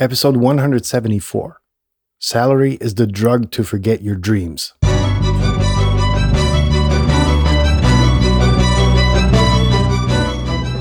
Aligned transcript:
Episode 0.00 0.38
174 0.38 1.60
Salary 2.18 2.78
is 2.80 2.94
the 2.94 3.06
drug 3.06 3.50
to 3.50 3.62
forget 3.62 4.00
your 4.00 4.14
dreams. 4.14 4.72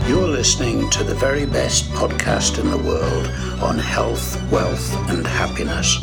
You're 0.08 0.26
listening 0.26 0.90
to 0.92 1.04
the 1.04 1.18
very 1.20 1.46
best 1.46 1.90
podcast 1.90 2.62
in 2.62 2.72
the 2.72 2.78
world 2.78 3.28
on 3.62 3.78
health, 3.78 4.42
wealth, 4.54 4.96
and 5.10 5.28
happiness. 5.28 5.98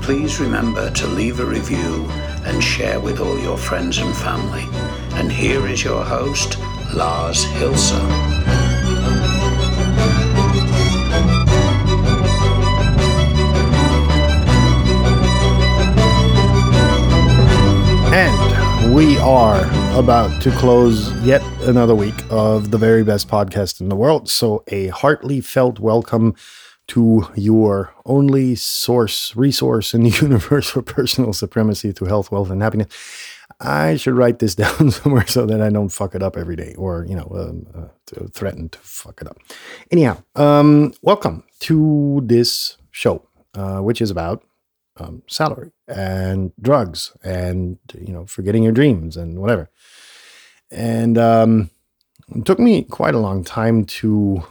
Please 0.00 0.40
remember 0.40 0.90
to 0.92 1.06
leave 1.06 1.40
a 1.40 1.44
review 1.44 2.06
and 2.46 2.64
share 2.64 2.98
with 2.98 3.20
all 3.20 3.38
your 3.38 3.58
friends 3.58 3.98
and 3.98 4.16
family. 4.16 4.64
And 5.18 5.30
here 5.30 5.66
is 5.66 5.84
your 5.84 6.02
host, 6.02 6.56
Lars 6.94 7.44
Hilser. 7.44 8.33
We 18.94 19.18
are 19.18 19.60
about 19.98 20.40
to 20.40 20.52
close 20.52 21.12
yet 21.24 21.42
another 21.62 21.96
week 21.96 22.14
of 22.30 22.70
the 22.70 22.78
very 22.78 23.02
best 23.02 23.26
podcast 23.26 23.80
in 23.80 23.88
the 23.88 23.96
world. 23.96 24.30
So, 24.30 24.62
a 24.68 24.86
heartily 24.86 25.40
felt 25.40 25.80
welcome 25.80 26.36
to 26.88 27.26
your 27.34 27.92
only 28.06 28.54
source, 28.54 29.34
resource 29.34 29.94
in 29.94 30.04
the 30.04 30.10
universe 30.22 30.70
for 30.70 30.80
personal 30.80 31.32
supremacy 31.32 31.90
through 31.90 32.06
health, 32.06 32.30
wealth, 32.30 32.50
and 32.50 32.62
happiness. 32.62 32.86
I 33.58 33.96
should 33.96 34.14
write 34.14 34.38
this 34.38 34.54
down 34.62 34.92
somewhere 34.92 35.26
so 35.26 35.44
that 35.44 35.60
I 35.60 35.70
don't 35.70 35.88
fuck 35.88 36.14
it 36.14 36.22
up 36.22 36.36
every 36.36 36.54
day 36.54 36.76
or, 36.78 37.04
you 37.08 37.16
know, 37.16 37.28
um, 37.34 37.66
uh, 37.74 38.28
threaten 38.32 38.68
to 38.68 38.78
fuck 38.78 39.20
it 39.20 39.26
up. 39.26 39.38
Anyhow, 39.90 40.22
um, 40.36 40.94
welcome 41.02 41.42
to 41.60 42.22
this 42.24 42.76
show, 42.92 43.26
uh, 43.54 43.80
which 43.80 44.00
is 44.00 44.12
about 44.12 44.44
um, 44.96 45.22
salary 45.26 45.72
and 45.88 46.52
drugs 46.60 47.16
and 47.22 47.78
you 47.98 48.12
know 48.12 48.26
forgetting 48.26 48.62
your 48.62 48.72
dreams 48.72 49.16
and 49.16 49.40
whatever. 49.40 49.70
And 50.70 51.18
um, 51.18 51.70
it 52.34 52.44
took 52.44 52.58
me 52.58 52.82
quite 52.82 53.14
a 53.14 53.18
long 53.18 53.44
time 53.44 53.84
to 53.84 54.42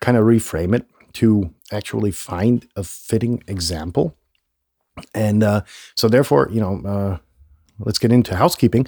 kind 0.00 0.16
of 0.16 0.24
reframe 0.24 0.74
it 0.74 0.86
to 1.14 1.54
actually 1.72 2.10
find 2.10 2.66
a 2.76 2.84
fitting 2.84 3.42
example. 3.46 4.16
And 5.14 5.42
uh, 5.42 5.62
so 5.94 6.08
therefore 6.08 6.48
you 6.50 6.60
know 6.60 6.82
uh, 6.86 7.18
let's 7.78 7.98
get 7.98 8.12
into 8.12 8.36
housekeeping. 8.36 8.86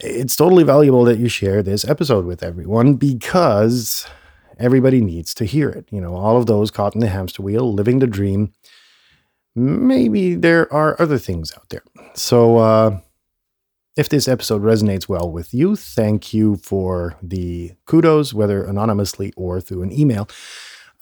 It's 0.00 0.36
totally 0.36 0.64
valuable 0.64 1.04
that 1.04 1.18
you 1.18 1.28
share 1.28 1.62
this 1.62 1.84
episode 1.84 2.26
with 2.26 2.42
everyone 2.42 2.94
because 2.94 4.06
everybody 4.58 5.00
needs 5.00 5.32
to 5.34 5.44
hear 5.44 5.68
it. 5.68 5.86
You 5.90 6.00
know 6.00 6.14
all 6.16 6.36
of 6.36 6.46
those 6.46 6.70
caught 6.70 6.94
in 6.94 7.00
the 7.00 7.08
hamster 7.08 7.42
wheel 7.42 7.72
living 7.72 8.00
the 8.00 8.06
dream 8.06 8.52
maybe 9.54 10.34
there 10.34 10.72
are 10.72 11.00
other 11.00 11.18
things 11.18 11.52
out 11.56 11.68
there. 11.68 11.82
So, 12.14 12.58
uh, 12.58 13.00
if 13.96 14.08
this 14.08 14.26
episode 14.26 14.62
resonates 14.62 15.08
well 15.08 15.30
with 15.30 15.54
you, 15.54 15.76
thank 15.76 16.34
you 16.34 16.56
for 16.56 17.16
the 17.22 17.72
kudos, 17.86 18.34
whether 18.34 18.64
anonymously 18.64 19.32
or 19.36 19.60
through 19.60 19.82
an 19.82 19.92
email, 19.92 20.28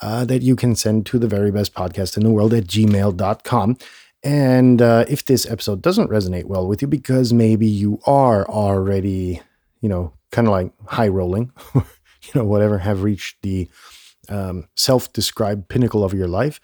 uh, 0.03 0.27
that 0.27 0.42
you 0.42 0.56
can 0.56 0.75
send 0.75 1.06
to 1.06 1.19
the 1.19 1.28
very 1.28 1.50
best 1.50 1.75
podcast 1.75 2.19
in 2.19 2.22
the 2.22 2.31
world 2.31 2.53
at 2.53 2.64
gmail.com. 2.64 3.78
And 4.22 4.83
uh, 4.83 5.05
if 5.09 5.25
this 5.25 5.50
episode 5.50 5.81
doesn't 5.81 6.11
resonate 6.11 6.44
well 6.44 6.66
with 6.69 6.83
you, 6.83 6.89
because 6.89 7.33
maybe 7.33 7.66
you 7.66 7.98
are 8.06 8.47
already, 8.47 9.41
you 9.81 9.89
know, 9.89 10.12
kind 10.31 10.47
of 10.47 10.53
like 10.53 10.72
high 10.87 11.09
rolling, 11.09 11.50
you 11.75 11.83
know, 12.34 12.44
whatever, 12.44 12.78
have 12.78 13.03
reached 13.03 13.41
the 13.42 13.69
um, 14.28 14.69
self 14.77 15.12
described 15.12 15.69
pinnacle 15.69 16.05
of 16.05 16.14
your 16.14 16.28
life, 16.28 16.61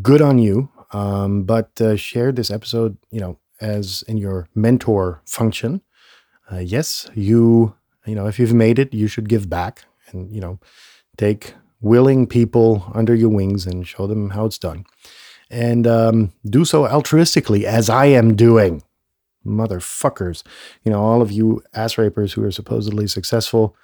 good 0.00 0.22
on 0.22 0.38
you. 0.38 0.70
Um, 0.92 1.44
but 1.44 1.80
uh, 1.80 1.96
share 1.96 2.32
this 2.32 2.50
episode, 2.50 2.96
you 3.10 3.20
know, 3.20 3.38
as 3.60 4.02
in 4.08 4.18
your 4.18 4.48
mentor 4.54 5.22
function. 5.24 5.80
Uh, 6.50 6.58
yes, 6.58 7.08
you, 7.14 7.74
you 8.04 8.14
know, 8.14 8.26
if 8.26 8.38
you've 8.38 8.52
made 8.52 8.78
it, 8.78 8.92
you 8.92 9.06
should 9.08 9.28
give 9.28 9.48
back 9.48 9.84
and, 10.10 10.30
you 10.30 10.40
know, 10.40 10.58
take 11.16 11.54
willing 11.80 12.26
people 12.26 12.90
under 12.94 13.14
your 13.14 13.30
wings 13.30 13.66
and 13.66 13.86
show 13.86 14.06
them 14.06 14.30
how 14.30 14.44
it's 14.44 14.58
done. 14.58 14.84
And 15.50 15.86
um, 15.86 16.32
do 16.44 16.64
so 16.64 16.84
altruistically, 16.84 17.64
as 17.64 17.88
I 17.88 18.06
am 18.06 18.34
doing. 18.34 18.82
Motherfuckers. 19.44 20.44
You 20.84 20.92
know, 20.92 21.02
all 21.02 21.20
of 21.20 21.32
you 21.32 21.62
ass 21.74 21.98
rapers 21.98 22.32
who 22.32 22.44
are 22.44 22.52
supposedly 22.52 23.06
successful 23.06 23.76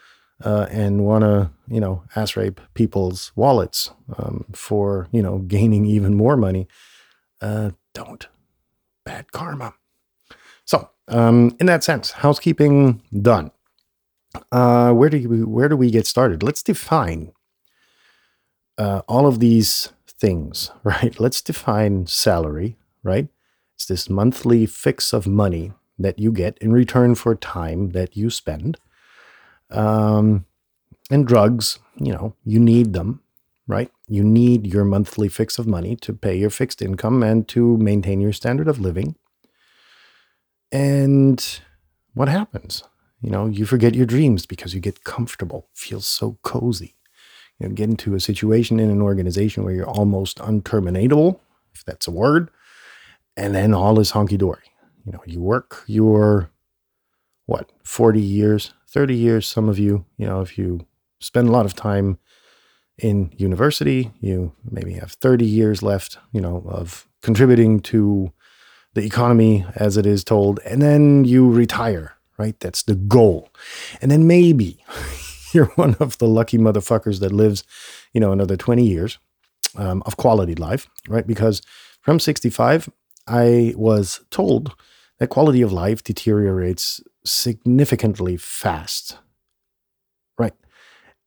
uh, 0.44 0.66
and 0.70 1.04
want 1.04 1.22
to, 1.22 1.50
you 1.66 1.80
know, 1.80 2.04
ass 2.14 2.36
rape 2.36 2.60
people's 2.74 3.32
wallets 3.34 3.90
um, 4.16 4.44
for, 4.52 5.08
you 5.10 5.20
know, 5.20 5.38
gaining 5.38 5.84
even 5.84 6.14
more 6.14 6.36
money 6.36 6.68
uh, 7.40 7.70
don't. 7.94 8.28
Bad 9.04 9.32
karma. 9.32 9.74
So, 10.64 10.90
um, 11.08 11.56
in 11.60 11.66
that 11.66 11.84
sense, 11.84 12.12
housekeeping 12.12 13.02
done. 13.22 13.50
Uh, 14.52 14.92
where 14.92 15.08
do 15.08 15.28
we, 15.28 15.42
where 15.42 15.68
do 15.68 15.76
we 15.76 15.90
get 15.90 16.06
started? 16.06 16.42
Let's 16.42 16.62
define 16.62 17.32
uh, 18.76 19.02
all 19.08 19.26
of 19.26 19.40
these 19.40 19.92
things, 20.06 20.70
right? 20.84 21.18
Let's 21.18 21.40
define 21.40 22.06
salary, 22.06 22.76
right? 23.02 23.28
It's 23.74 23.86
this 23.86 24.10
monthly 24.10 24.66
fix 24.66 25.12
of 25.12 25.26
money 25.26 25.72
that 25.98 26.18
you 26.18 26.30
get 26.32 26.58
in 26.58 26.72
return 26.72 27.14
for 27.14 27.34
time 27.34 27.90
that 27.90 28.16
you 28.16 28.30
spend. 28.30 28.76
Um, 29.70 30.44
and 31.10 31.26
drugs, 31.26 31.78
you 31.96 32.12
know, 32.12 32.34
you 32.44 32.60
need 32.60 32.92
them 32.92 33.22
right? 33.68 33.90
You 34.08 34.24
need 34.24 34.66
your 34.66 34.84
monthly 34.84 35.28
fix 35.28 35.58
of 35.58 35.66
money 35.66 35.94
to 35.96 36.14
pay 36.14 36.36
your 36.36 36.50
fixed 36.50 36.80
income 36.80 37.22
and 37.22 37.46
to 37.48 37.76
maintain 37.76 38.20
your 38.20 38.32
standard 38.32 38.66
of 38.66 38.80
living. 38.80 39.16
And 40.72 41.60
what 42.14 42.28
happens? 42.28 42.82
You 43.20 43.30
know, 43.30 43.46
you 43.46 43.66
forget 43.66 43.94
your 43.94 44.06
dreams 44.06 44.46
because 44.46 44.74
you 44.74 44.80
get 44.80 45.04
comfortable, 45.04 45.68
feels 45.74 46.06
so 46.06 46.38
cozy. 46.42 46.94
You 47.58 47.68
know, 47.68 47.74
get 47.74 47.90
into 47.90 48.14
a 48.14 48.20
situation 48.20 48.80
in 48.80 48.90
an 48.90 49.02
organization 49.02 49.64
where 49.64 49.74
you're 49.74 49.88
almost 49.88 50.38
unterminatable, 50.38 51.40
if 51.74 51.84
that's 51.84 52.06
a 52.06 52.12
word, 52.12 52.50
and 53.36 53.54
then 53.54 53.74
all 53.74 53.98
is 53.98 54.12
honky 54.12 54.38
dory. 54.38 54.72
You 55.04 55.12
know, 55.12 55.22
you 55.26 55.40
work 55.40 55.84
your 55.86 56.50
what, 57.46 57.70
40 57.82 58.20
years, 58.20 58.74
30 58.88 59.14
years, 59.14 59.48
some 59.48 59.68
of 59.68 59.78
you, 59.78 60.04
you 60.16 60.26
know, 60.26 60.40
if 60.40 60.58
you 60.58 60.86
spend 61.20 61.48
a 61.48 61.52
lot 61.52 61.66
of 61.66 61.74
time 61.74 62.18
in 62.98 63.32
university. 63.36 64.10
You 64.20 64.52
maybe 64.70 64.94
have 64.94 65.12
30 65.12 65.44
years 65.44 65.82
left, 65.82 66.18
you 66.32 66.40
know, 66.40 66.64
of 66.66 67.08
contributing 67.22 67.80
to 67.80 68.32
the 68.94 69.04
economy 69.04 69.64
as 69.76 69.96
it 69.96 70.06
is 70.06 70.24
told, 70.24 70.60
and 70.64 70.82
then 70.82 71.24
you 71.24 71.48
retire, 71.48 72.16
right? 72.38 72.58
That's 72.60 72.82
the 72.82 72.94
goal. 72.94 73.50
And 74.00 74.10
then 74.10 74.26
maybe 74.26 74.84
you're 75.52 75.66
one 75.76 75.94
of 76.00 76.18
the 76.18 76.28
lucky 76.28 76.58
motherfuckers 76.58 77.20
that 77.20 77.32
lives, 77.32 77.64
you 78.12 78.20
know, 78.20 78.32
another 78.32 78.56
20 78.56 78.84
years 78.84 79.18
um, 79.76 80.02
of 80.06 80.16
quality 80.16 80.54
life, 80.54 80.88
right? 81.08 81.26
Because 81.26 81.62
from 82.00 82.18
65, 82.18 82.88
I 83.26 83.74
was 83.76 84.20
told 84.30 84.74
that 85.18 85.28
quality 85.28 85.62
of 85.62 85.72
life 85.72 86.02
deteriorates 86.02 87.00
significantly 87.24 88.36
fast 88.36 89.18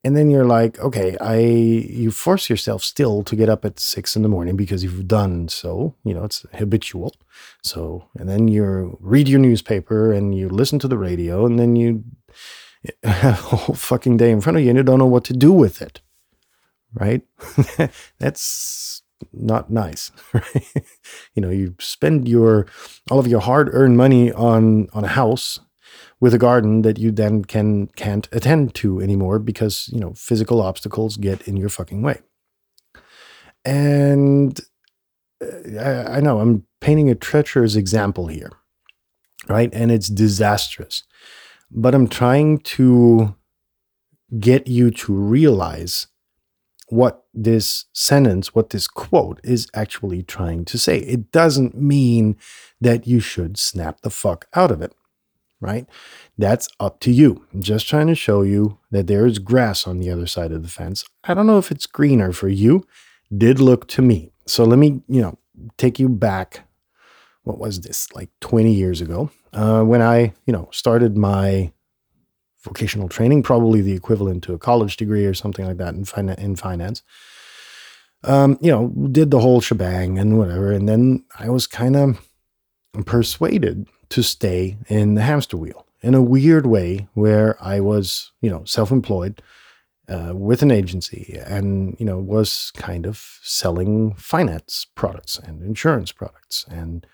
and 0.03 0.15
then 0.15 0.29
you're 0.29 0.45
like 0.45 0.79
okay 0.79 1.17
i 1.19 1.37
you 1.37 2.11
force 2.11 2.49
yourself 2.49 2.83
still 2.83 3.23
to 3.23 3.35
get 3.35 3.49
up 3.49 3.65
at 3.65 3.79
six 3.79 4.15
in 4.15 4.21
the 4.21 4.29
morning 4.29 4.55
because 4.55 4.83
you've 4.83 5.07
done 5.07 5.47
so 5.47 5.95
you 6.03 6.13
know 6.13 6.23
it's 6.23 6.45
habitual. 6.53 7.13
So 7.63 8.07
and 8.17 8.27
then 8.27 8.47
you 8.47 8.97
read 8.99 9.27
your 9.27 9.39
newspaper 9.39 10.11
and 10.11 10.35
you 10.35 10.49
listen 10.49 10.79
to 10.79 10.87
the 10.87 10.97
radio 10.97 11.45
and 11.45 11.59
then 11.59 11.75
you 11.75 12.03
have 13.03 13.39
a 13.39 13.55
whole 13.57 13.75
fucking 13.75 14.17
day 14.17 14.31
in 14.31 14.41
front 14.41 14.57
of 14.57 14.63
you 14.63 14.69
and 14.69 14.77
you 14.77 14.83
don't 14.83 14.99
know 14.99 15.05
what 15.05 15.25
to 15.25 15.33
do 15.33 15.51
with 15.51 15.81
it 15.81 16.01
right? 16.93 17.21
That's 18.19 19.01
not 19.31 19.69
nice 19.69 20.11
right? 20.33 20.85
You 21.35 21.41
know 21.41 21.49
you 21.49 21.75
spend 21.79 22.27
your 22.27 22.65
all 23.09 23.19
of 23.19 23.27
your 23.27 23.39
hard 23.41 23.69
earned 23.71 23.97
money 23.97 24.31
on 24.31 24.87
on 24.93 25.03
a 25.03 25.09
house 25.09 25.59
with 26.21 26.33
a 26.33 26.37
garden 26.37 26.83
that 26.83 26.97
you 26.97 27.11
then 27.11 27.43
can 27.43 27.87
can't 27.87 28.29
attend 28.31 28.73
to 28.75 29.01
anymore 29.01 29.39
because 29.39 29.89
you 29.91 29.99
know 29.99 30.13
physical 30.13 30.61
obstacles 30.61 31.17
get 31.17 31.47
in 31.47 31.57
your 31.57 31.69
fucking 31.69 32.01
way. 32.01 32.21
And 33.65 34.59
uh, 35.41 35.79
I, 35.79 36.17
I 36.17 36.19
know 36.21 36.39
i'm 36.39 36.65
painting 36.79 37.09
a 37.09 37.15
treacherous 37.15 37.75
example 37.75 38.27
here 38.27 38.51
right? 39.49 39.69
And 39.73 39.91
it's 39.91 40.07
disastrous. 40.07 41.03
But 41.71 41.95
i'm 41.95 42.07
trying 42.07 42.59
to 42.59 43.35
get 44.39 44.67
you 44.67 44.91
to 44.91 45.13
realize 45.13 46.07
what 46.87 47.25
this 47.33 47.85
sentence, 47.93 48.53
what 48.53 48.71
this 48.71 48.87
quote 48.87 49.39
is 49.43 49.67
actually 49.73 50.23
trying 50.23 50.65
to 50.65 50.77
say. 50.77 50.97
It 50.99 51.31
doesn't 51.31 51.75
mean 51.75 52.37
that 52.81 53.07
you 53.07 53.21
should 53.21 53.57
snap 53.57 54.01
the 54.01 54.09
fuck 54.09 54.47
out 54.53 54.71
of 54.71 54.81
it 54.81 54.93
right? 55.61 55.87
That's 56.37 56.67
up 56.79 56.99
to 57.01 57.11
you. 57.11 57.45
I'm 57.53 57.61
just 57.61 57.87
trying 57.87 58.07
to 58.07 58.15
show 58.15 58.41
you 58.41 58.79
that 58.89 59.07
there 59.07 59.25
is 59.25 59.39
grass 59.39 59.87
on 59.87 59.99
the 59.99 60.09
other 60.09 60.25
side 60.27 60.51
of 60.51 60.63
the 60.63 60.69
fence. 60.69 61.05
I 61.23 61.33
don't 61.33 61.47
know 61.47 61.59
if 61.59 61.71
it's 61.71 61.85
greener 61.85 62.33
for 62.33 62.49
you. 62.49 62.85
did 63.35 63.61
look 63.61 63.87
to 63.89 64.01
me. 64.01 64.33
So 64.45 64.65
let 64.65 64.79
me, 64.79 65.01
you 65.07 65.21
know, 65.21 65.37
take 65.77 65.99
you 65.99 66.09
back. 66.09 66.67
What 67.43 67.59
was 67.59 67.81
this? 67.81 68.11
Like 68.13 68.29
20 68.41 68.73
years 68.73 68.99
ago, 68.99 69.31
uh, 69.53 69.83
when 69.83 70.01
I, 70.01 70.33
you 70.45 70.51
know, 70.51 70.67
started 70.71 71.15
my 71.15 71.71
vocational 72.63 73.07
training, 73.07 73.43
probably 73.43 73.81
the 73.81 73.93
equivalent 73.93 74.43
to 74.43 74.53
a 74.53 74.59
college 74.59 74.97
degree 74.97 75.25
or 75.25 75.33
something 75.33 75.65
like 75.65 75.77
that 75.77 75.93
in, 75.95 76.05
fin- 76.05 76.29
in 76.29 76.55
finance. 76.55 77.01
Um, 78.23 78.59
you 78.61 78.71
know, 78.71 78.89
did 79.11 79.31
the 79.31 79.39
whole 79.39 79.61
shebang 79.61 80.19
and 80.19 80.37
whatever. 80.37 80.71
And 80.71 80.87
then 80.87 81.23
I 81.39 81.49
was 81.49 81.65
kind 81.65 81.95
of 81.95 82.19
persuaded 83.05 83.87
to 84.11 84.21
stay 84.21 84.77
in 84.87 85.15
the 85.15 85.21
hamster 85.21 85.57
wheel 85.57 85.85
in 86.01 86.13
a 86.13 86.21
weird 86.21 86.65
way 86.65 87.07
where 87.13 87.57
I 87.63 87.79
was, 87.79 88.31
you 88.41 88.49
know, 88.49 88.63
self 88.65 88.91
employed 88.91 89.41
uh, 90.09 90.33
with 90.35 90.61
an 90.61 90.71
agency 90.71 91.39
and, 91.45 91.95
you 91.99 92.05
know, 92.05 92.17
was 92.17 92.71
kind 92.75 93.05
of 93.05 93.39
selling 93.41 94.13
finance 94.15 94.85
products 94.95 95.39
and 95.39 95.63
insurance 95.63 96.11
products 96.11 96.65
and, 96.69 97.07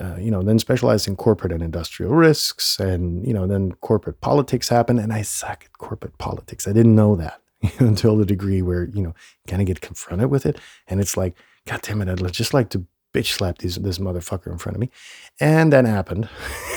uh, 0.00 0.16
you 0.18 0.30
know, 0.30 0.42
then 0.42 0.58
specialized 0.58 1.06
in 1.06 1.16
corporate 1.16 1.52
and 1.52 1.62
industrial 1.62 2.14
risks. 2.14 2.78
And, 2.78 3.26
you 3.26 3.34
know, 3.34 3.46
then 3.46 3.72
corporate 3.82 4.20
politics 4.20 4.70
happened 4.70 5.00
and 5.00 5.12
I 5.12 5.22
suck 5.22 5.64
at 5.64 5.78
corporate 5.78 6.16
politics. 6.16 6.66
I 6.66 6.72
didn't 6.72 6.96
know 6.96 7.16
that 7.16 7.42
until 7.78 8.16
the 8.16 8.24
degree 8.24 8.62
where, 8.62 8.84
you 8.84 9.02
know, 9.02 9.14
kind 9.46 9.60
of 9.60 9.66
get 9.66 9.82
confronted 9.82 10.30
with 10.30 10.46
it. 10.46 10.58
And 10.88 11.00
it's 11.00 11.16
like, 11.16 11.36
God 11.66 11.82
damn 11.82 12.00
it, 12.00 12.08
I'd 12.08 12.32
just 12.32 12.54
like 12.54 12.70
to 12.70 12.86
bitch 13.16 13.32
slapped 13.32 13.62
these, 13.62 13.76
this 13.76 13.98
motherfucker 13.98 14.48
in 14.52 14.58
front 14.58 14.76
of 14.76 14.80
me. 14.80 14.90
And 15.40 15.72
that 15.72 15.84
happened 15.86 16.28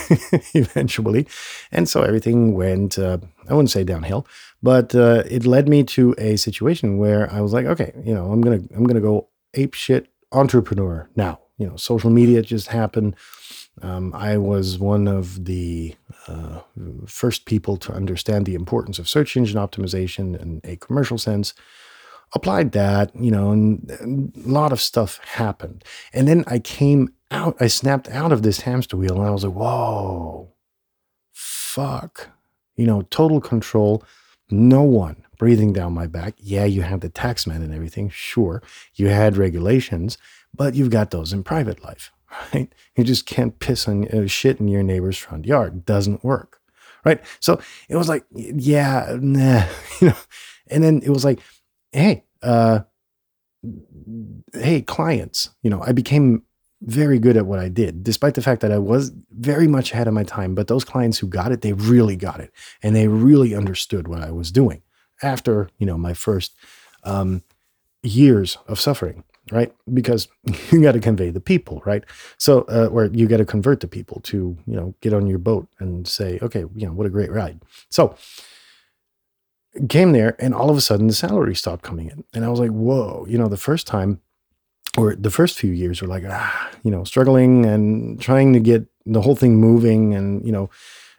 eventually. 0.54 1.26
And 1.70 1.88
so 1.88 2.02
everything 2.02 2.54
went, 2.54 2.98
uh, 2.98 3.18
I 3.48 3.54
wouldn't 3.54 3.70
say 3.70 3.84
downhill, 3.84 4.26
but 4.62 4.94
uh, 4.94 5.22
it 5.30 5.44
led 5.44 5.68
me 5.68 5.84
to 5.84 6.14
a 6.18 6.36
situation 6.36 6.98
where 6.98 7.30
I 7.32 7.40
was 7.40 7.52
like, 7.52 7.66
okay, 7.66 7.92
you 8.04 8.14
know, 8.14 8.32
I'm 8.32 8.40
going 8.40 8.68
to, 8.68 8.74
I'm 8.74 8.84
going 8.84 8.96
to 8.96 9.00
go 9.00 9.28
ape 9.54 9.74
shit 9.74 10.08
entrepreneur 10.32 11.08
now. 11.16 11.40
You 11.58 11.66
know, 11.66 11.76
social 11.76 12.10
media 12.10 12.40
just 12.42 12.68
happened. 12.68 13.16
Um, 13.82 14.14
I 14.14 14.38
was 14.38 14.78
one 14.78 15.06
of 15.08 15.44
the 15.44 15.94
uh, 16.26 16.60
first 17.06 17.44
people 17.44 17.76
to 17.78 17.92
understand 17.92 18.46
the 18.46 18.54
importance 18.54 18.98
of 18.98 19.08
search 19.08 19.36
engine 19.36 19.58
optimization 19.58 20.40
in 20.40 20.60
a 20.64 20.76
commercial 20.76 21.18
sense 21.18 21.54
applied 22.34 22.72
that, 22.72 23.14
you 23.14 23.30
know, 23.30 23.50
and, 23.50 24.32
a 24.36 24.48
lot 24.48 24.72
of 24.72 24.80
stuff 24.80 25.18
happened. 25.24 25.84
And 26.12 26.28
then 26.28 26.44
I 26.46 26.58
came 26.58 27.12
out, 27.30 27.56
I 27.60 27.66
snapped 27.66 28.08
out 28.08 28.32
of 28.32 28.42
this 28.42 28.60
hamster 28.60 28.96
wheel 28.96 29.16
and 29.18 29.26
I 29.26 29.30
was 29.30 29.44
like, 29.44 29.54
whoa, 29.54 30.52
fuck, 31.32 32.30
you 32.76 32.86
know, 32.86 33.02
total 33.02 33.40
control, 33.40 34.04
no 34.50 34.82
one 34.82 35.24
breathing 35.38 35.72
down 35.72 35.94
my 35.94 36.06
back. 36.06 36.34
Yeah, 36.36 36.66
you 36.66 36.82
had 36.82 37.00
the 37.00 37.08
tax 37.08 37.46
man 37.46 37.62
and 37.62 37.74
everything, 37.74 38.10
sure. 38.10 38.62
You 38.94 39.08
had 39.08 39.36
regulations, 39.36 40.18
but 40.54 40.74
you've 40.74 40.90
got 40.90 41.10
those 41.10 41.32
in 41.32 41.42
private 41.44 41.82
life, 41.82 42.12
right? 42.54 42.72
You 42.96 43.04
just 43.04 43.26
can't 43.26 43.58
piss 43.58 43.88
on 43.88 44.06
uh, 44.08 44.26
shit 44.26 44.60
in 44.60 44.68
your 44.68 44.82
neighbor's 44.82 45.16
front 45.16 45.46
yard. 45.46 45.86
Doesn't 45.86 46.24
work, 46.24 46.60
right? 47.04 47.24
So 47.40 47.60
it 47.88 47.96
was 47.96 48.08
like, 48.08 48.24
yeah, 48.34 49.16
nah, 49.18 49.64
you 50.00 50.08
know, 50.08 50.16
and 50.68 50.84
then 50.84 51.00
it 51.02 51.10
was 51.10 51.24
like, 51.24 51.40
hey, 51.92 52.24
uh, 52.42 52.80
hey, 54.52 54.82
clients, 54.82 55.50
you 55.62 55.70
know, 55.70 55.82
I 55.82 55.92
became 55.92 56.42
very 56.82 57.18
good 57.18 57.36
at 57.36 57.46
what 57.46 57.58
I 57.58 57.68
did, 57.68 58.02
despite 58.02 58.34
the 58.34 58.42
fact 58.42 58.62
that 58.62 58.72
I 58.72 58.78
was 58.78 59.12
very 59.30 59.68
much 59.68 59.92
ahead 59.92 60.08
of 60.08 60.14
my 60.14 60.24
time. 60.24 60.54
But 60.54 60.68
those 60.68 60.84
clients 60.84 61.18
who 61.18 61.26
got 61.26 61.52
it, 61.52 61.60
they 61.60 61.74
really 61.74 62.16
got 62.16 62.40
it, 62.40 62.52
and 62.82 62.96
they 62.96 63.08
really 63.08 63.54
understood 63.54 64.08
what 64.08 64.22
I 64.22 64.30
was 64.30 64.50
doing 64.50 64.82
after 65.22 65.68
you 65.78 65.86
know 65.86 65.98
my 65.98 66.14
first 66.14 66.54
um, 67.04 67.42
years 68.02 68.56
of 68.66 68.80
suffering, 68.80 69.24
right? 69.52 69.74
Because 69.92 70.28
you 70.70 70.80
got 70.82 70.92
to 70.92 71.00
convey 71.00 71.30
the 71.30 71.40
people, 71.40 71.82
right? 71.84 72.04
So, 72.38 72.62
uh, 72.62 72.88
or 72.90 73.06
you 73.06 73.26
got 73.26 73.38
to 73.38 73.44
convert 73.44 73.80
the 73.80 73.88
people 73.88 74.20
to 74.22 74.56
you 74.66 74.76
know 74.76 74.94
get 75.02 75.12
on 75.12 75.26
your 75.26 75.38
boat 75.38 75.68
and 75.80 76.08
say, 76.08 76.38
okay, 76.40 76.64
you 76.74 76.86
know, 76.86 76.92
what 76.92 77.06
a 77.06 77.10
great 77.10 77.30
ride. 77.30 77.60
So 77.90 78.16
came 79.88 80.12
there 80.12 80.36
and 80.38 80.54
all 80.54 80.70
of 80.70 80.76
a 80.76 80.80
sudden 80.80 81.06
the 81.06 81.12
salary 81.12 81.54
stopped 81.54 81.82
coming 81.82 82.10
in. 82.10 82.24
And 82.34 82.44
I 82.44 82.48
was 82.48 82.60
like, 82.60 82.70
whoa, 82.70 83.26
you 83.28 83.38
know, 83.38 83.48
the 83.48 83.56
first 83.56 83.86
time 83.86 84.20
or 84.98 85.14
the 85.14 85.30
first 85.30 85.58
few 85.58 85.72
years 85.72 86.02
were 86.02 86.08
like, 86.08 86.24
ah, 86.26 86.70
you 86.82 86.90
know, 86.90 87.04
struggling 87.04 87.64
and 87.64 88.20
trying 88.20 88.52
to 88.52 88.60
get 88.60 88.86
the 89.06 89.20
whole 89.20 89.36
thing 89.36 89.56
moving 89.56 90.14
and, 90.14 90.44
you 90.44 90.52
know, 90.52 90.68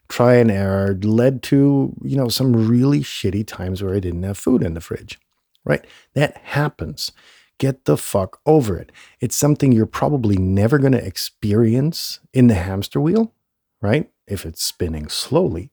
try 0.10 0.36
and 0.36 0.52
error 0.52 0.98
led 1.02 1.42
to, 1.44 1.96
you 2.04 2.18
know, 2.18 2.28
some 2.28 2.68
really 2.68 3.00
shitty 3.00 3.48
times 3.48 3.82
where 3.82 3.96
I 3.96 4.00
didn't 4.00 4.24
have 4.24 4.38
food 4.38 4.62
in 4.62 4.74
the 4.74 4.82
fridge, 4.82 5.18
right? 5.64 5.86
That 6.14 6.38
happens. 6.38 7.12
Get 7.58 7.86
the 7.86 7.96
fuck 7.96 8.40
over 8.46 8.78
it. 8.78 8.92
It's 9.22 9.36
something 9.36 9.72
you're 9.72 9.86
probably 9.86 10.36
never 10.36 10.80
going 10.80 10.94
to 10.94 11.06
experience 11.06 12.20
in 12.34 12.48
the 12.48 12.56
hamster 12.56 13.00
wheel, 13.00 13.34
right? 13.82 14.10
If 14.28 14.46
it's 14.46 14.64
spinning 14.64 15.08
slowly. 15.08 15.71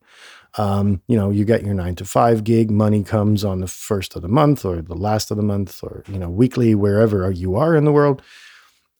Um, 0.58 1.00
you 1.06 1.16
know, 1.16 1.30
you 1.30 1.44
get 1.44 1.62
your 1.62 1.72
nine 1.72 1.94
to 1.94 2.04
five 2.04 2.42
gig, 2.42 2.68
money 2.68 3.04
comes 3.04 3.44
on 3.44 3.60
the 3.60 3.68
first 3.68 4.16
of 4.16 4.22
the 4.22 4.28
month 4.28 4.64
or 4.64 4.82
the 4.82 4.96
last 4.96 5.30
of 5.30 5.36
the 5.36 5.42
month 5.42 5.82
or, 5.84 6.02
you 6.08 6.18
know, 6.18 6.28
weekly, 6.28 6.74
wherever 6.74 7.30
you 7.30 7.54
are 7.54 7.76
in 7.76 7.84
the 7.84 7.92
world. 7.92 8.20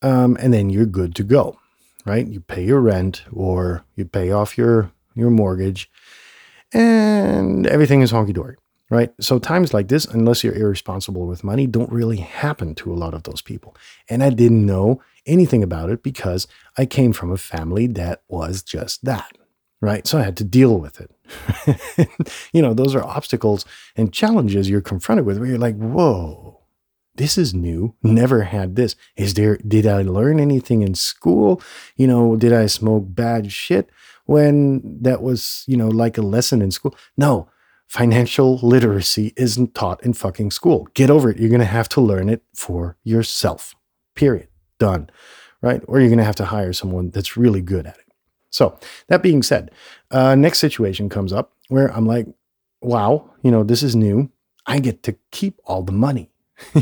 Um, 0.00 0.36
and 0.40 0.54
then 0.54 0.70
you're 0.70 0.86
good 0.86 1.16
to 1.16 1.24
go, 1.24 1.58
right? 2.06 2.26
You 2.26 2.38
pay 2.38 2.64
your 2.64 2.80
rent 2.80 3.24
or 3.32 3.84
you 3.96 4.04
pay 4.04 4.30
off 4.30 4.56
your, 4.56 4.92
your 5.16 5.30
mortgage 5.30 5.90
and 6.72 7.66
everything 7.66 8.02
is 8.02 8.12
honky 8.12 8.32
dory, 8.32 8.54
right? 8.88 9.12
So 9.20 9.40
times 9.40 9.74
like 9.74 9.88
this, 9.88 10.04
unless 10.04 10.44
you're 10.44 10.54
irresponsible 10.54 11.26
with 11.26 11.42
money, 11.42 11.66
don't 11.66 11.90
really 11.90 12.18
happen 12.18 12.76
to 12.76 12.92
a 12.92 12.94
lot 12.94 13.14
of 13.14 13.24
those 13.24 13.42
people. 13.42 13.76
And 14.08 14.22
I 14.22 14.30
didn't 14.30 14.64
know 14.64 15.02
anything 15.26 15.64
about 15.64 15.90
it 15.90 16.04
because 16.04 16.46
I 16.76 16.86
came 16.86 17.12
from 17.12 17.32
a 17.32 17.36
family 17.36 17.88
that 17.88 18.22
was 18.28 18.62
just 18.62 19.04
that 19.04 19.36
right? 19.80 20.06
So 20.06 20.18
I 20.18 20.22
had 20.22 20.36
to 20.38 20.44
deal 20.44 20.78
with 20.78 21.00
it. 21.00 21.10
you 22.52 22.62
know, 22.62 22.74
those 22.74 22.94
are 22.94 23.04
obstacles 23.04 23.64
and 23.96 24.12
challenges 24.12 24.68
you're 24.68 24.80
confronted 24.80 25.26
with 25.26 25.38
where 25.38 25.48
you're 25.48 25.58
like, 25.58 25.76
whoa, 25.76 26.60
this 27.18 27.36
is 27.36 27.52
new. 27.52 27.94
Never 28.02 28.42
had 28.42 28.76
this. 28.76 28.96
Is 29.16 29.34
there, 29.34 29.58
did 29.58 29.86
I 29.86 30.02
learn 30.02 30.40
anything 30.40 30.82
in 30.82 30.94
school? 30.94 31.60
You 31.96 32.06
know, 32.06 32.36
did 32.36 32.52
I 32.52 32.66
smoke 32.66 33.04
bad 33.08 33.52
shit 33.52 33.90
when 34.24 35.02
that 35.02 35.20
was, 35.20 35.64
you 35.66 35.76
know, 35.76 35.88
like 35.88 36.16
a 36.16 36.22
lesson 36.22 36.62
in 36.62 36.70
school? 36.70 36.96
No. 37.16 37.48
Financial 37.88 38.58
literacy 38.58 39.32
isn't 39.36 39.74
taught 39.74 40.02
in 40.04 40.12
fucking 40.12 40.50
school. 40.50 40.88
Get 40.94 41.10
over 41.10 41.30
it. 41.30 41.38
You're 41.38 41.48
going 41.48 41.60
to 41.60 41.64
have 41.64 41.88
to 41.90 42.00
learn 42.00 42.28
it 42.28 42.42
for 42.54 42.96
yourself. 43.02 43.74
Period. 44.14 44.48
Done. 44.78 45.10
Right? 45.60 45.82
Or 45.88 45.98
you're 45.98 46.10
going 46.10 46.18
to 46.18 46.24
have 46.24 46.36
to 46.36 46.44
hire 46.44 46.72
someone 46.72 47.10
that's 47.10 47.36
really 47.36 47.62
good 47.62 47.86
at 47.86 47.96
it. 47.96 48.07
So, 48.50 48.78
that 49.08 49.22
being 49.22 49.42
said, 49.42 49.70
uh, 50.10 50.34
next 50.34 50.58
situation 50.58 51.08
comes 51.08 51.32
up 51.32 51.52
where 51.68 51.94
I'm 51.94 52.06
like, 52.06 52.26
wow, 52.80 53.30
you 53.42 53.50
know, 53.50 53.62
this 53.62 53.82
is 53.82 53.94
new. 53.94 54.30
I 54.66 54.78
get 54.80 55.02
to 55.04 55.16
keep 55.30 55.60
all 55.64 55.82
the 55.82 55.92
money. 55.92 56.30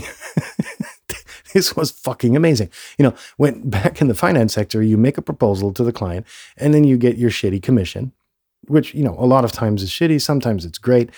this 1.53 1.75
was 1.75 1.91
fucking 1.91 2.37
amazing. 2.37 2.71
You 2.99 3.05
know, 3.05 3.15
when 3.37 3.69
back 3.71 4.01
in 4.01 4.09
the 4.09 4.15
finance 4.15 4.53
sector, 4.53 4.83
you 4.83 4.97
make 4.97 5.19
a 5.19 5.23
proposal 5.23 5.73
to 5.73 5.85
the 5.85 5.93
client 5.93 6.27
and 6.57 6.75
then 6.75 6.85
you 6.85 6.97
get 6.97 7.19
your 7.19 7.31
shitty 7.31 7.63
commission, 7.63 8.13
which, 8.69 8.95
you 8.95 9.05
know, 9.05 9.17
a 9.19 9.27
lot 9.27 9.45
of 9.45 9.53
times 9.53 9.83
is 9.83 9.91
shitty, 9.91 10.21
sometimes 10.21 10.65
it's 10.65 10.79
great. 10.79 11.11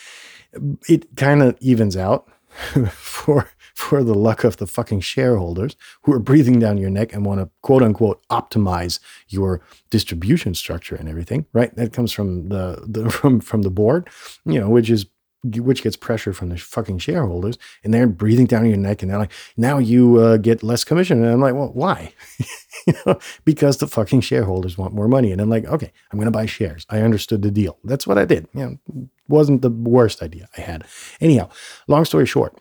It 0.88 1.17
kind 1.17 1.43
of 1.43 1.57
evens 1.61 1.97
out 1.97 2.28
for 2.90 3.50
for 3.78 4.02
the 4.02 4.12
luck 4.12 4.42
of 4.42 4.56
the 4.56 4.66
fucking 4.66 4.99
shareholders 4.99 5.76
who 6.02 6.12
are 6.12 6.18
breathing 6.18 6.58
down 6.58 6.78
your 6.78 6.90
neck 6.90 7.12
and 7.12 7.25
want 7.25 7.40
to 7.40 7.49
quote 7.62 7.80
unquote 7.80 8.20
optimize 8.28 8.99
your 9.28 9.61
distribution 9.88 10.52
structure 10.52 10.97
and 10.97 11.08
everything, 11.08 11.47
right? 11.52 11.73
That 11.76 11.92
comes 11.92 12.11
from 12.11 12.49
the, 12.49 12.85
the 12.85 13.08
from 13.18 13.38
from 13.38 13.62
the 13.62 13.70
board, 13.70 14.08
you 14.44 14.58
know, 14.58 14.68
which 14.68 14.90
is 14.90 15.06
which 15.44 15.85
gets 15.85 15.97
pressure 15.97 16.32
from 16.32 16.49
the 16.49 16.58
fucking 16.58 16.99
shareholders, 16.99 17.56
and 17.85 17.94
they're 17.94 18.08
breathing 18.08 18.47
down 18.47 18.66
your 18.66 18.76
neck, 18.76 19.00
and 19.00 19.12
they're 19.12 19.18
like, 19.20 19.32
now 19.56 19.78
you 19.78 20.18
uh, 20.18 20.37
get 20.38 20.64
less 20.64 20.82
commission, 20.82 21.23
and 21.23 21.32
I'm 21.32 21.40
like, 21.40 21.54
well, 21.54 21.70
why? 21.73 22.12
you 22.88 22.94
know, 23.06 23.20
because 23.44 23.76
the 23.76 23.87
fucking 23.87 24.23
shareholders 24.23 24.76
want 24.76 24.92
more 24.92 25.06
money, 25.06 25.30
and 25.30 25.40
I'm 25.40 25.49
like, 25.49 25.66
okay, 25.66 25.92
I'm 26.11 26.18
gonna 26.18 26.32
buy 26.32 26.47
shares. 26.47 26.85
I 26.90 27.02
understood 27.02 27.42
the 27.42 27.52
deal. 27.52 27.78
That's 27.85 28.08
what 28.08 28.18
I 28.18 28.25
did. 28.25 28.49
You 28.52 28.80
know, 28.90 29.08
wasn't 29.28 29.62
the 29.62 29.70
worst 29.70 30.20
idea 30.20 30.49
I 30.58 30.62
had. 30.62 30.85
Anyhow, 31.20 31.49
long 31.87 32.04
story 32.04 32.26
short, 32.26 32.58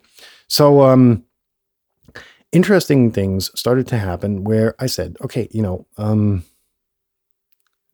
so, 0.48 0.82
um, 0.82 1.24
interesting 2.52 3.10
things 3.10 3.50
started 3.58 3.86
to 3.88 3.98
happen 3.98 4.44
where 4.44 4.74
I 4.78 4.86
said, 4.86 5.16
okay, 5.22 5.48
you 5.50 5.62
know, 5.62 5.86
um, 5.96 6.44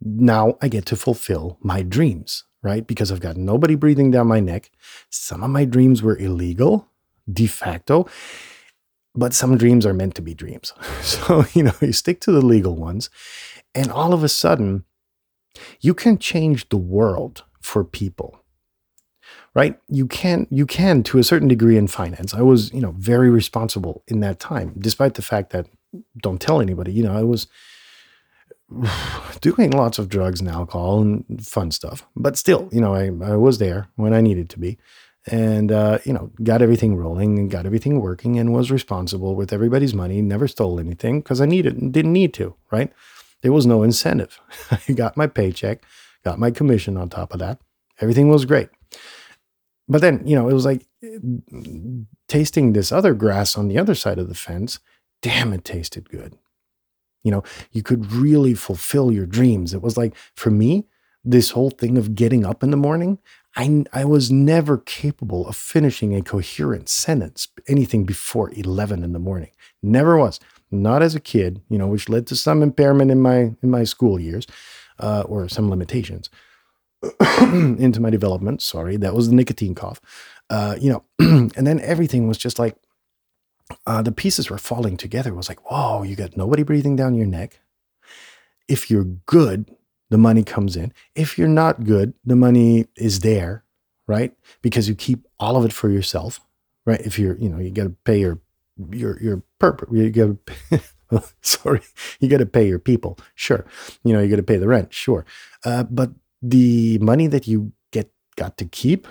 now 0.00 0.56
I 0.60 0.68
get 0.68 0.86
to 0.86 0.96
fulfill 0.96 1.58
my 1.60 1.82
dreams, 1.82 2.44
right? 2.62 2.86
Because 2.86 3.10
I've 3.10 3.20
got 3.20 3.36
nobody 3.36 3.74
breathing 3.74 4.10
down 4.10 4.26
my 4.26 4.40
neck. 4.40 4.70
Some 5.10 5.42
of 5.42 5.50
my 5.50 5.64
dreams 5.64 6.02
were 6.02 6.16
illegal 6.16 6.88
de 7.32 7.46
facto, 7.46 8.06
but 9.14 9.32
some 9.32 9.56
dreams 9.56 9.86
are 9.86 9.94
meant 9.94 10.14
to 10.16 10.22
be 10.22 10.34
dreams. 10.34 10.72
So, 11.02 11.44
you 11.52 11.64
know, 11.64 11.74
you 11.80 11.92
stick 11.92 12.20
to 12.22 12.32
the 12.32 12.44
legal 12.44 12.76
ones, 12.76 13.10
and 13.74 13.90
all 13.90 14.12
of 14.12 14.24
a 14.24 14.28
sudden, 14.28 14.84
you 15.80 15.94
can 15.94 16.18
change 16.18 16.68
the 16.68 16.76
world 16.76 17.44
for 17.60 17.84
people 17.84 18.43
right? 19.54 19.78
You 19.88 20.06
can 20.06 20.46
you 20.50 20.66
can 20.66 21.02
to 21.04 21.18
a 21.18 21.24
certain 21.24 21.48
degree 21.48 21.76
in 21.76 21.86
finance. 21.86 22.34
I 22.34 22.42
was, 22.42 22.72
you 22.72 22.80
know, 22.80 22.94
very 22.98 23.30
responsible 23.30 24.02
in 24.08 24.20
that 24.20 24.40
time, 24.40 24.74
despite 24.78 25.14
the 25.14 25.22
fact 25.22 25.50
that 25.50 25.66
don't 26.18 26.40
tell 26.40 26.60
anybody, 26.60 26.92
you 26.92 27.02
know, 27.02 27.16
I 27.16 27.22
was 27.22 27.46
doing 29.40 29.70
lots 29.70 29.98
of 29.98 30.08
drugs 30.08 30.40
and 30.40 30.48
alcohol 30.48 31.00
and 31.00 31.46
fun 31.46 31.70
stuff. 31.70 32.06
But 32.16 32.36
still, 32.36 32.68
you 32.72 32.80
know, 32.80 32.94
I, 32.94 33.06
I 33.24 33.36
was 33.36 33.58
there 33.58 33.88
when 33.96 34.12
I 34.12 34.20
needed 34.20 34.50
to 34.50 34.58
be 34.58 34.78
and 35.26 35.72
uh, 35.72 35.98
you 36.04 36.12
know 36.12 36.30
got 36.42 36.62
everything 36.62 36.96
rolling 36.96 37.38
and 37.38 37.50
got 37.50 37.66
everything 37.66 38.00
working 38.00 38.38
and 38.38 38.52
was 38.52 38.70
responsible 38.70 39.34
with 39.34 39.52
everybody's 39.52 39.94
money 39.94 40.20
never 40.20 40.46
stole 40.46 40.78
anything 40.78 41.20
because 41.20 41.40
i 41.40 41.46
needed 41.46 41.76
and 41.76 41.92
didn't 41.92 42.12
need 42.12 42.34
to 42.34 42.54
right 42.70 42.92
there 43.42 43.52
was 43.52 43.66
no 43.66 43.82
incentive 43.82 44.38
i 44.88 44.92
got 44.92 45.16
my 45.16 45.26
paycheck 45.26 45.82
got 46.24 46.38
my 46.38 46.50
commission 46.50 46.96
on 46.96 47.08
top 47.08 47.32
of 47.32 47.38
that 47.38 47.58
everything 48.00 48.28
was 48.28 48.44
great 48.44 48.68
but 49.88 50.00
then 50.00 50.22
you 50.26 50.36
know 50.36 50.48
it 50.48 50.54
was 50.54 50.64
like 50.64 50.86
tasting 52.28 52.72
this 52.72 52.92
other 52.92 53.14
grass 53.14 53.56
on 53.56 53.68
the 53.68 53.78
other 53.78 53.94
side 53.94 54.18
of 54.18 54.28
the 54.28 54.34
fence 54.34 54.78
damn 55.22 55.52
it 55.52 55.64
tasted 55.64 56.08
good 56.08 56.36
you 57.22 57.30
know 57.30 57.42
you 57.72 57.82
could 57.82 58.12
really 58.12 58.54
fulfill 58.54 59.12
your 59.12 59.26
dreams 59.26 59.74
it 59.74 59.82
was 59.82 59.96
like 59.96 60.14
for 60.34 60.50
me 60.50 60.86
this 61.24 61.50
whole 61.50 61.70
thing 61.70 61.96
of 61.96 62.14
getting 62.14 62.44
up 62.44 62.62
in 62.62 62.70
the 62.70 62.76
morning 62.76 63.18
I, 63.56 63.84
I 63.92 64.04
was 64.04 64.32
never 64.32 64.78
capable 64.78 65.46
of 65.46 65.54
finishing 65.56 66.14
a 66.14 66.22
coherent 66.22 66.88
sentence, 66.88 67.48
anything 67.68 68.04
before 68.04 68.50
11 68.52 69.04
in 69.04 69.12
the 69.12 69.18
morning. 69.18 69.50
Never 69.80 70.18
was. 70.18 70.40
Not 70.72 71.02
as 71.02 71.14
a 71.14 71.20
kid, 71.20 71.62
you 71.68 71.78
know, 71.78 71.86
which 71.86 72.08
led 72.08 72.26
to 72.28 72.36
some 72.36 72.62
impairment 72.62 73.12
in 73.12 73.20
my 73.20 73.54
in 73.62 73.70
my 73.70 73.84
school 73.84 74.18
years, 74.18 74.46
uh, 74.98 75.22
or 75.28 75.48
some 75.48 75.70
limitations 75.70 76.30
into 77.78 78.00
my 78.00 78.10
development. 78.10 78.62
Sorry, 78.62 78.96
that 78.96 79.14
was 79.14 79.28
the 79.28 79.34
nicotine 79.34 79.74
cough. 79.74 80.00
Uh, 80.50 80.76
you 80.80 80.90
know, 80.90 81.04
and 81.18 81.66
then 81.66 81.80
everything 81.80 82.28
was 82.28 82.38
just 82.38 82.58
like 82.58 82.76
uh, 83.86 84.02
the 84.02 84.12
pieces 84.12 84.50
were 84.50 84.58
falling 84.58 84.96
together. 84.96 85.30
It 85.30 85.36
was 85.36 85.48
like, 85.48 85.70
whoa, 85.70 86.02
you 86.02 86.16
got 86.16 86.36
nobody 86.36 86.62
breathing 86.62 86.96
down 86.96 87.14
your 87.14 87.26
neck. 87.26 87.60
If 88.68 88.90
you're 88.90 89.04
good, 89.04 89.74
the 90.10 90.18
money 90.18 90.42
comes 90.42 90.76
in. 90.76 90.92
If 91.14 91.38
you're 91.38 91.48
not 91.48 91.84
good, 91.84 92.14
the 92.24 92.36
money 92.36 92.86
is 92.96 93.20
there, 93.20 93.64
right? 94.06 94.32
Because 94.62 94.88
you 94.88 94.94
keep 94.94 95.26
all 95.40 95.56
of 95.56 95.64
it 95.64 95.72
for 95.72 95.88
yourself, 95.90 96.40
right? 96.86 97.00
If 97.00 97.18
you're, 97.18 97.36
you 97.38 97.48
know, 97.48 97.58
you 97.58 97.70
got 97.70 97.84
to 97.84 97.96
pay 98.04 98.20
your 98.20 98.40
your 98.90 99.20
your 99.22 99.42
perp, 99.60 99.86
you 99.92 100.10
got 100.10 100.46
to 100.70 100.82
sorry, 101.40 101.80
you 102.20 102.28
got 102.28 102.38
to 102.38 102.46
pay 102.46 102.66
your 102.66 102.78
people, 102.78 103.18
sure. 103.34 103.64
You 104.02 104.12
know, 104.12 104.20
you 104.20 104.28
got 104.28 104.36
to 104.36 104.42
pay 104.42 104.56
the 104.56 104.68
rent, 104.68 104.92
sure. 104.92 105.24
Uh, 105.64 105.84
but 105.84 106.10
the 106.48 106.98
money 106.98 107.26
that 107.26 107.46
you 107.46 107.72
get 107.90 108.10
got 108.36 108.56
to 108.58 108.66
keep, 108.66 109.08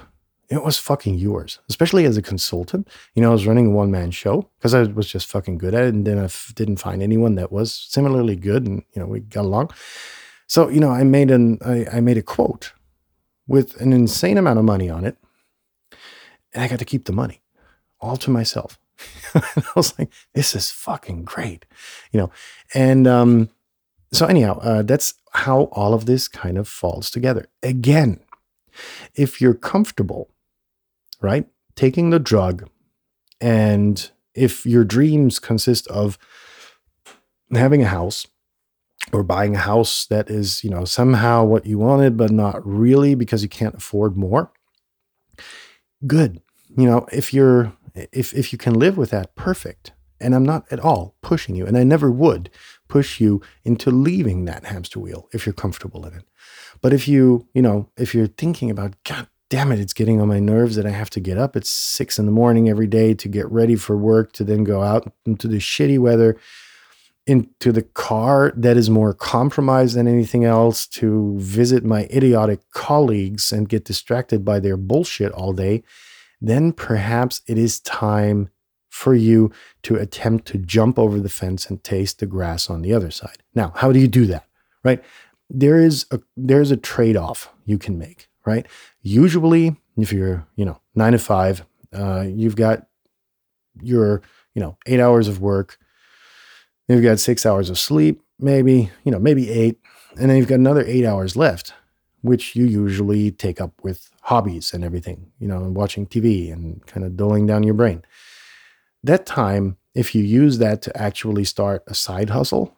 it 0.49 0.63
was 0.63 0.77
fucking 0.77 1.15
yours. 1.15 1.59
Especially 1.69 2.05
as 2.05 2.17
a 2.17 2.21
consultant, 2.21 2.87
you 3.15 3.21
know, 3.21 3.29
I 3.29 3.33
was 3.33 3.47
running 3.47 3.67
a 3.67 3.71
one 3.71 3.91
man 3.91 4.11
show 4.11 4.49
because 4.57 4.73
I 4.73 4.83
was 4.83 5.07
just 5.07 5.27
fucking 5.27 5.57
good 5.57 5.73
at 5.73 5.85
it, 5.85 5.93
and 5.93 6.05
then 6.05 6.19
I 6.19 6.25
f- 6.25 6.51
didn't 6.55 6.77
find 6.77 7.01
anyone 7.01 7.35
that 7.35 7.51
was 7.51 7.73
similarly 7.73 8.35
good, 8.35 8.67
and 8.67 8.83
you 8.93 9.01
know, 9.01 9.07
we 9.07 9.21
got 9.21 9.45
along. 9.45 9.71
So, 10.47 10.69
you 10.69 10.79
know, 10.79 10.91
I 10.91 11.03
made 11.03 11.31
an 11.31 11.57
I, 11.65 11.97
I 11.97 11.99
made 12.01 12.17
a 12.17 12.21
quote 12.21 12.73
with 13.47 13.79
an 13.81 13.93
insane 13.93 14.37
amount 14.37 14.59
of 14.59 14.65
money 14.65 14.89
on 14.89 15.05
it. 15.05 15.17
And 16.53 16.63
I 16.63 16.67
got 16.67 16.79
to 16.79 16.85
keep 16.85 17.05
the 17.05 17.13
money 17.13 17.41
all 17.99 18.17
to 18.17 18.29
myself. 18.29 18.77
I 19.33 19.63
was 19.75 19.97
like, 19.97 20.11
this 20.33 20.55
is 20.55 20.69
fucking 20.69 21.23
great. 21.23 21.65
You 22.11 22.19
know, 22.19 22.31
and 22.73 23.07
um, 23.07 23.49
so 24.13 24.25
anyhow, 24.27 24.59
uh, 24.59 24.83
that's 24.83 25.15
how 25.31 25.63
all 25.71 25.93
of 25.93 26.05
this 26.05 26.27
kind 26.27 26.57
of 26.57 26.67
falls 26.67 27.09
together. 27.09 27.47
Again, 27.61 28.19
if 29.15 29.41
you're 29.41 29.53
comfortable, 29.53 30.29
right, 31.21 31.47
taking 31.75 32.11
the 32.11 32.19
drug, 32.19 32.69
and 33.41 34.11
if 34.33 34.65
your 34.65 34.83
dreams 34.83 35.39
consist 35.39 35.87
of 35.87 36.17
having 37.51 37.81
a 37.81 37.87
house, 37.87 38.27
or 39.11 39.23
buying 39.23 39.55
a 39.55 39.59
house 39.59 40.05
that 40.05 40.29
is, 40.29 40.63
you 40.63 40.69
know, 40.69 40.85
somehow 40.85 41.43
what 41.43 41.65
you 41.65 41.77
wanted, 41.77 42.15
but 42.15 42.31
not 42.31 42.65
really 42.65 43.15
because 43.15 43.43
you 43.43 43.49
can't 43.49 43.75
afford 43.75 44.15
more. 44.15 44.51
Good. 46.07 46.41
You 46.77 46.85
know, 46.85 47.05
if 47.11 47.33
you're, 47.33 47.73
if, 48.11 48.33
if 48.33 48.53
you 48.53 48.57
can 48.57 48.73
live 48.73 48.97
with 48.97 49.09
that, 49.09 49.35
perfect. 49.35 49.91
And 50.19 50.33
I'm 50.33 50.45
not 50.45 50.65
at 50.71 50.79
all 50.79 51.15
pushing 51.21 51.55
you, 51.55 51.65
and 51.65 51.77
I 51.77 51.83
never 51.83 52.09
would 52.09 52.49
push 52.93 53.19
you 53.19 53.41
into 53.63 53.89
leaving 53.89 54.45
that 54.45 54.65
hamster 54.65 54.99
wheel 54.99 55.27
if 55.33 55.47
you're 55.47 55.53
comfortable 55.53 56.05
in 56.05 56.13
it. 56.13 56.25
But 56.79 56.93
if 56.93 57.07
you, 57.07 57.47
you 57.55 57.61
know, 57.63 57.89
if 57.97 58.13
you're 58.13 58.27
thinking 58.27 58.69
about, 58.69 58.93
God 59.03 59.27
damn 59.49 59.71
it, 59.71 59.79
it's 59.79 59.93
getting 59.93 60.21
on 60.21 60.27
my 60.27 60.39
nerves 60.39 60.75
that 60.75 60.85
I 60.85 60.91
have 60.91 61.09
to 61.11 61.19
get 61.19 61.39
up 61.39 61.55
at 61.55 61.65
six 61.65 62.19
in 62.19 62.27
the 62.27 62.31
morning 62.31 62.69
every 62.69 62.85
day 62.85 63.15
to 63.15 63.27
get 63.27 63.51
ready 63.51 63.75
for 63.75 63.97
work, 63.97 64.31
to 64.33 64.43
then 64.43 64.63
go 64.63 64.83
out 64.83 65.11
into 65.25 65.47
the 65.47 65.57
shitty 65.57 65.97
weather 65.97 66.37
into 67.25 67.71
the 67.71 67.81
car 67.81 68.51
that 68.55 68.77
is 68.77 68.89
more 68.89 69.13
compromised 69.13 69.95
than 69.95 70.07
anything 70.07 70.43
else 70.43 70.85
to 70.85 71.35
visit 71.39 71.83
my 71.83 72.03
idiotic 72.13 72.59
colleagues 72.71 73.53
and 73.53 73.69
get 73.69 73.85
distracted 73.85 74.43
by 74.43 74.59
their 74.59 74.75
bullshit 74.75 75.31
all 75.31 75.53
day, 75.53 75.81
then 76.41 76.73
perhaps 76.73 77.41
it 77.47 77.57
is 77.57 77.79
time 77.79 78.49
for 78.93 79.15
you 79.15 79.51
to 79.81 79.95
attempt 79.95 80.45
to 80.47 80.57
jump 80.57 80.99
over 80.99 81.19
the 81.19 81.29
fence 81.29 81.67
and 81.69 81.83
taste 81.83 82.19
the 82.19 82.25
grass 82.25 82.69
on 82.69 82.81
the 82.81 82.93
other 82.93 83.11
side. 83.11 83.41
Now, 83.55 83.73
how 83.75 83.91
do 83.91 83.99
you 83.99 84.07
do 84.07 84.25
that? 84.27 84.45
Right? 84.83 85.03
There 85.49 85.79
is 85.79 86.05
a 86.11 86.19
there's 86.37 86.71
a 86.71 86.77
trade-off 86.77 87.49
you 87.65 87.77
can 87.77 87.97
make, 87.97 88.27
right? 88.45 88.67
Usually, 89.01 89.75
if 89.97 90.13
you're, 90.13 90.45
you 90.55 90.65
know, 90.65 90.79
9 90.95 91.13
to 91.13 91.19
5, 91.19 91.65
uh, 91.93 92.25
you've 92.27 92.55
got 92.55 92.87
your, 93.81 94.21
you 94.53 94.61
know, 94.61 94.77
8 94.85 94.99
hours 94.99 95.27
of 95.27 95.41
work, 95.41 95.77
You've 96.87 97.03
got 97.03 97.19
six 97.19 97.45
hours 97.45 97.69
of 97.69 97.79
sleep, 97.79 98.21
maybe, 98.39 98.91
you 99.03 99.11
know, 99.11 99.19
maybe 99.19 99.49
eight. 99.49 99.79
And 100.17 100.29
then 100.29 100.37
you've 100.37 100.47
got 100.47 100.55
another 100.55 100.83
eight 100.85 101.05
hours 101.05 101.35
left, 101.35 101.73
which 102.21 102.55
you 102.55 102.65
usually 102.65 103.31
take 103.31 103.61
up 103.61 103.71
with 103.83 104.11
hobbies 104.23 104.73
and 104.73 104.83
everything, 104.83 105.31
you 105.39 105.47
know, 105.47 105.63
and 105.63 105.75
watching 105.75 106.05
TV 106.05 106.51
and 106.51 106.85
kind 106.85 107.05
of 107.05 107.15
dulling 107.15 107.47
down 107.47 107.63
your 107.63 107.73
brain. 107.73 108.03
That 109.03 109.25
time, 109.25 109.77
if 109.93 110.15
you 110.15 110.23
use 110.23 110.57
that 110.59 110.81
to 110.83 110.97
actually 110.97 111.43
start 111.43 111.83
a 111.87 111.93
side 111.93 112.29
hustle, 112.29 112.75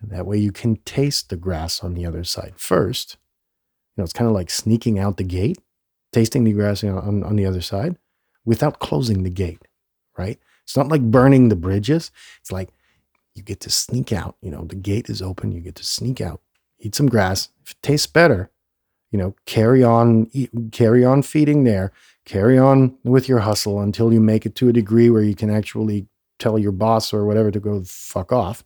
that 0.00 0.26
way 0.26 0.38
you 0.38 0.52
can 0.52 0.76
taste 0.84 1.30
the 1.30 1.36
grass 1.36 1.82
on 1.82 1.94
the 1.94 2.06
other 2.06 2.24
side 2.24 2.54
first. 2.56 3.16
You 3.96 4.00
know, 4.02 4.04
it's 4.04 4.12
kind 4.12 4.28
of 4.28 4.34
like 4.34 4.50
sneaking 4.50 4.98
out 4.98 5.16
the 5.16 5.24
gate, 5.24 5.58
tasting 6.12 6.44
the 6.44 6.52
grass 6.52 6.84
on, 6.84 7.24
on 7.24 7.36
the 7.36 7.46
other 7.46 7.62
side 7.62 7.96
without 8.44 8.78
closing 8.78 9.22
the 9.22 9.30
gate, 9.30 9.62
right? 10.16 10.38
It's 10.62 10.76
not 10.76 10.88
like 10.88 11.02
burning 11.02 11.48
the 11.48 11.56
bridges. 11.56 12.10
It's 12.40 12.52
like 12.52 12.70
you 13.34 13.42
get 13.42 13.60
to 13.60 13.70
sneak 13.70 14.12
out. 14.12 14.36
You 14.40 14.50
know, 14.50 14.64
the 14.64 14.76
gate 14.76 15.08
is 15.08 15.22
open. 15.22 15.52
You 15.52 15.60
get 15.60 15.74
to 15.76 15.84
sneak 15.84 16.20
out, 16.20 16.40
eat 16.78 16.94
some 16.94 17.08
grass. 17.08 17.48
If 17.64 17.72
it 17.72 17.78
tastes 17.82 18.06
better, 18.06 18.50
you 19.10 19.18
know, 19.18 19.34
carry 19.46 19.82
on, 19.82 20.28
eat, 20.32 20.50
carry 20.72 21.04
on 21.04 21.22
feeding 21.22 21.64
there, 21.64 21.92
carry 22.26 22.58
on 22.58 22.94
with 23.04 23.28
your 23.28 23.38
hustle 23.38 23.80
until 23.80 24.12
you 24.12 24.20
make 24.20 24.44
it 24.44 24.54
to 24.56 24.68
a 24.68 24.72
degree 24.72 25.08
where 25.08 25.22
you 25.22 25.34
can 25.34 25.48
actually 25.48 26.06
tell 26.38 26.58
your 26.58 26.72
boss 26.72 27.14
or 27.14 27.24
whatever 27.24 27.50
to 27.50 27.60
go 27.60 27.82
fuck 27.86 28.32
off. 28.32 28.62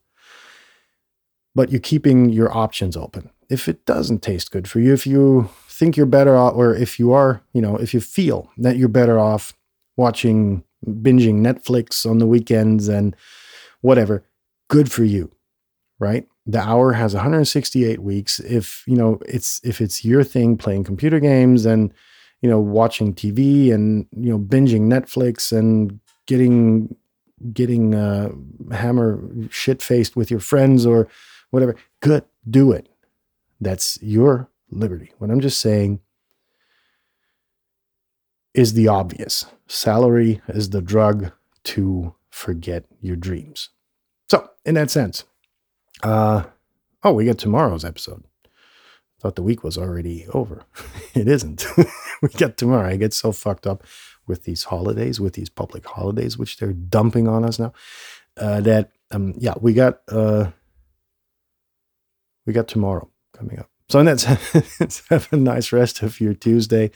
But 1.54 1.70
you're 1.70 1.80
keeping 1.80 2.30
your 2.30 2.56
options 2.56 2.96
open. 2.96 3.30
If 3.48 3.68
it 3.68 3.84
doesn't 3.84 4.22
taste 4.22 4.50
good 4.50 4.68
for 4.68 4.80
you, 4.80 4.92
if 4.92 5.06
you 5.06 5.50
think 5.68 5.96
you're 5.96 6.06
better 6.06 6.36
off, 6.36 6.54
or 6.54 6.74
if 6.74 6.98
you 6.98 7.12
are, 7.12 7.42
you 7.52 7.60
know, 7.60 7.76
if 7.76 7.92
you 7.92 8.00
feel 8.00 8.50
that 8.58 8.76
you're 8.76 8.88
better 8.88 9.18
off 9.18 9.52
watching, 9.96 10.64
binging 10.86 11.40
Netflix 11.40 12.08
on 12.08 12.18
the 12.18 12.26
weekends 12.26 12.88
and 12.88 13.14
whatever, 13.82 14.24
good 14.68 14.90
for 14.90 15.04
you, 15.04 15.30
right? 15.98 16.26
The 16.46 16.60
hour 16.60 16.92
has 16.92 17.14
168 17.14 18.00
weeks. 18.00 18.40
If, 18.40 18.84
you 18.86 18.96
know, 18.96 19.18
it's 19.28 19.60
if 19.64 19.80
it's 19.80 20.04
your 20.04 20.24
thing 20.24 20.56
playing 20.56 20.84
computer 20.84 21.20
games 21.20 21.66
and, 21.66 21.92
you 22.40 22.48
know, 22.48 22.60
watching 22.60 23.14
TV 23.14 23.72
and, 23.72 24.06
you 24.16 24.30
know, 24.30 24.38
binging 24.38 24.82
Netflix 24.82 25.56
and 25.56 26.00
getting 26.26 26.94
getting 27.54 27.94
uh 27.94 28.30
hammer 28.70 29.24
shit 29.48 29.80
faced 29.80 30.14
with 30.14 30.30
your 30.30 30.40
friends 30.40 30.84
or 30.84 31.08
whatever, 31.50 31.74
good, 32.00 32.24
do 32.48 32.72
it. 32.72 32.88
That's 33.60 33.98
your 34.02 34.48
liberty. 34.70 35.12
What 35.18 35.30
I'm 35.30 35.40
just 35.40 35.60
saying 35.60 36.00
is 38.54 38.74
the 38.74 38.88
obvious. 38.88 39.46
Salary 39.66 40.40
is 40.48 40.70
the 40.70 40.82
drug 40.82 41.32
to 41.64 42.14
forget 42.30 42.84
your 43.00 43.16
dreams. 43.16 43.70
So, 44.28 44.50
in 44.64 44.74
that 44.74 44.90
sense, 44.90 45.24
uh, 46.02 46.44
oh, 47.02 47.12
we 47.12 47.24
get 47.24 47.38
tomorrow's 47.38 47.84
episode. 47.84 48.24
Thought 49.20 49.36
the 49.36 49.42
week 49.42 49.62
was 49.62 49.76
already 49.76 50.26
over. 50.32 50.64
it 51.14 51.28
isn't. 51.28 51.66
we 52.22 52.28
got 52.30 52.56
tomorrow. 52.56 52.88
I 52.88 52.96
get 52.96 53.12
so 53.12 53.32
fucked 53.32 53.66
up 53.66 53.84
with 54.26 54.44
these 54.44 54.64
holidays, 54.64 55.20
with 55.20 55.34
these 55.34 55.50
public 55.50 55.86
holidays, 55.86 56.38
which 56.38 56.56
they're 56.56 56.72
dumping 56.72 57.28
on 57.28 57.44
us 57.44 57.58
now. 57.58 57.72
Uh, 58.36 58.60
that 58.62 58.92
um, 59.10 59.34
yeah, 59.36 59.54
we 59.60 59.74
got 59.74 60.00
uh, 60.08 60.50
we 62.46 62.52
got 62.52 62.68
tomorrow 62.68 63.10
coming 63.36 63.58
up. 63.58 63.68
So 63.88 63.98
in 63.98 64.06
that 64.06 64.22
have 65.10 65.28
a 65.32 65.36
nice 65.36 65.72
rest 65.72 66.02
of 66.02 66.20
your 66.20 66.32
Tuesday, 66.32 66.90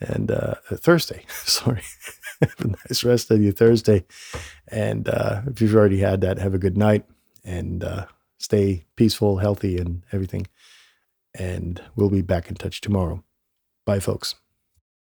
and 0.00 0.30
uh, 0.30 0.54
Thursday. 0.72 1.24
Sorry. 1.28 1.82
have 2.40 2.54
a 2.60 2.68
nice 2.68 3.04
rest 3.04 3.30
of 3.30 3.42
your 3.42 3.52
Thursday. 3.52 4.04
And 4.68 5.08
uh, 5.08 5.42
if 5.46 5.60
you've 5.60 5.74
already 5.74 6.00
had 6.00 6.20
that, 6.22 6.38
have 6.38 6.54
a 6.54 6.58
good 6.58 6.76
night 6.76 7.04
and 7.44 7.84
uh, 7.84 8.06
stay 8.38 8.84
peaceful, 8.96 9.38
healthy, 9.38 9.78
and 9.78 10.04
everything. 10.12 10.46
And 11.34 11.82
we'll 11.96 12.10
be 12.10 12.22
back 12.22 12.48
in 12.48 12.56
touch 12.56 12.80
tomorrow. 12.80 13.24
Bye, 13.86 14.00
folks. 14.00 14.34